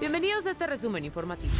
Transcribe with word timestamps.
Bienvenidos 0.00 0.46
a 0.46 0.50
este 0.50 0.64
resumen 0.68 1.04
informativo. 1.04 1.52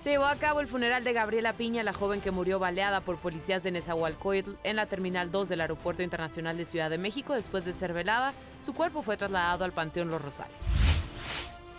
Se 0.00 0.10
llevó 0.10 0.26
a 0.26 0.36
cabo 0.36 0.60
el 0.60 0.66
funeral 0.68 1.02
de 1.02 1.14
Gabriela 1.14 1.54
Piña, 1.54 1.82
la 1.82 1.94
joven 1.94 2.20
que 2.20 2.30
murió 2.30 2.58
baleada 2.58 3.00
por 3.00 3.16
policías 3.16 3.62
de 3.62 3.70
Nezahualcóyotl 3.70 4.56
en 4.64 4.76
la 4.76 4.84
Terminal 4.84 5.30
2 5.30 5.48
del 5.48 5.62
Aeropuerto 5.62 6.02
Internacional 6.02 6.58
de 6.58 6.66
Ciudad 6.66 6.90
de 6.90 6.98
México. 6.98 7.32
Después 7.32 7.64
de 7.64 7.72
ser 7.72 7.94
velada, 7.94 8.34
su 8.62 8.74
cuerpo 8.74 9.02
fue 9.02 9.16
trasladado 9.16 9.64
al 9.64 9.72
Panteón 9.72 10.10
Los 10.10 10.20
Rosales. 10.20 10.54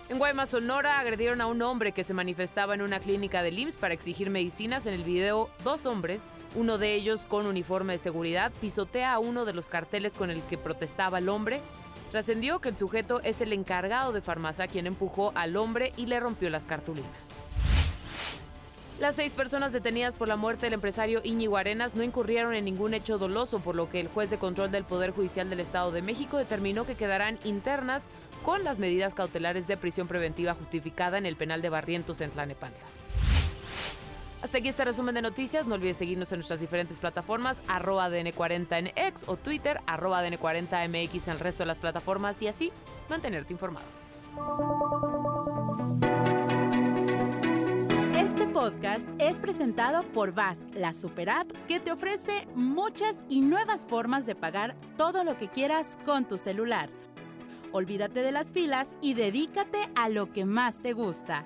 En 0.10 0.18
Guaymas, 0.18 0.50
Sonora, 0.50 1.00
agredieron 1.00 1.40
a 1.40 1.46
un 1.46 1.62
hombre 1.62 1.92
que 1.92 2.04
se 2.04 2.16
manifestaba 2.16 2.74
en 2.74 2.82
una 2.82 3.00
clínica 3.00 3.44
de 3.44 3.50
IMSS 3.52 3.78
para 3.78 3.94
exigir 3.94 4.32
medicinas. 4.32 4.88
En 4.88 4.96
el 4.96 5.04
video, 5.04 5.52
dos 5.64 5.86
hombres, 5.86 6.34
uno 6.56 6.80
de 6.80 6.96
ellos 6.96 7.28
con 7.28 7.46
uniforme 7.46 7.94
de 7.94 8.00
seguridad, 8.00 8.52
pisotea 8.60 9.14
a 9.14 9.20
uno 9.20 9.46
de 9.46 9.54
los 9.54 9.70
carteles 9.70 10.16
con 10.16 10.32
el 10.32 10.42
que 10.44 10.58
protestaba 10.58 11.20
el 11.20 11.30
hombre. 11.30 11.62
Trascendió 12.14 12.60
que 12.60 12.70
el 12.70 12.76
sujeto 12.76 13.22
es 13.24 13.42
el 13.42 13.54
encargado 13.54 14.14
de 14.14 14.22
farmacia 14.22 14.68
quien 14.68 14.86
empujó 14.86 15.32
al 15.34 15.58
hombre 15.58 15.94
y 15.98 16.06
le 16.06 16.20
rompió 16.20 16.48
las 16.52 16.68
cartulinas. 16.68 17.10
Las 19.00 19.16
seis 19.16 19.34
personas 19.34 19.74
detenidas 19.74 20.16
por 20.16 20.28
la 20.28 20.36
muerte 20.36 20.68
del 20.68 20.74
empresario 20.74 21.22
Íñigo 21.24 21.58
Arenas 21.58 21.96
no 21.96 22.04
incurrieron 22.04 22.54
en 22.54 22.66
ningún 22.66 22.94
hecho 22.94 23.18
doloso, 23.18 23.62
por 23.62 23.74
lo 23.74 23.90
que 23.90 24.00
el 24.00 24.10
juez 24.10 24.30
de 24.30 24.38
control 24.38 24.70
del 24.70 24.84
Poder 24.84 25.10
Judicial 25.10 25.50
del 25.50 25.62
Estado 25.62 25.92
de 25.92 26.04
México 26.04 26.38
determinó 26.38 26.86
que 26.86 26.94
quedarán 26.94 27.40
internas 27.46 28.10
con 28.44 28.64
las 28.64 28.78
medidas 28.78 29.16
cautelares 29.16 29.66
de 29.66 29.76
prisión 29.76 30.08
preventiva 30.08 30.54
justificada 30.54 31.18
en 31.18 31.26
el 31.26 31.36
penal 31.36 31.64
de 31.64 31.70
Barrientos 31.70 32.22
en 32.22 32.30
Tlanepantla. 32.30 33.03
Hasta 34.44 34.58
aquí 34.58 34.68
este 34.68 34.84
resumen 34.84 35.16
de 35.16 35.22
noticias. 35.22 35.66
No 35.66 35.76
olvides 35.76 35.96
seguirnos 35.96 36.30
en 36.34 36.40
nuestras 36.40 36.60
diferentes 36.60 36.98
plataformas, 36.98 37.62
arroba 37.70 38.10
DN40 38.10 38.78
en 38.78 38.88
X 38.88 39.24
o 39.28 39.38
Twitter, 39.38 39.80
arroba 39.88 40.22
DN40MX 40.22 41.28
en 41.28 41.34
el 41.34 41.40
resto 41.40 41.64
de 41.64 41.68
las 41.68 41.80
plataformas 41.80 42.42
y 42.42 42.48
así 42.48 42.70
mantenerte 43.10 43.54
informado. 43.54 43.86
Este 48.18 48.46
podcast 48.48 49.08
es 49.18 49.40
presentado 49.40 50.04
por 50.12 50.34
VAS, 50.34 50.68
la 50.74 50.92
super 50.92 51.30
app 51.30 51.50
que 51.70 51.80
te 51.80 51.94
ofrece 51.94 52.46
muchas 52.54 53.24
y 53.30 53.40
nuevas 53.40 53.86
formas 53.86 54.26
de 54.26 54.36
pagar 54.36 54.76
todo 54.98 55.24
lo 55.24 55.38
que 55.38 55.48
quieras 55.48 55.98
con 56.04 56.28
tu 56.28 56.38
celular. 56.38 56.90
Olvídate 57.72 58.22
de 58.22 58.34
las 58.34 58.52
filas 58.52 58.98
y 59.02 59.14
dedícate 59.14 59.90
a 59.96 60.10
lo 60.10 60.34
que 60.34 60.44
más 60.44 60.82
te 60.82 60.92
gusta. 60.92 61.46